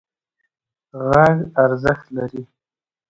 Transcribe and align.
غږ 1.09 1.37
ارزښت 1.63 2.05
لري. 2.15 2.43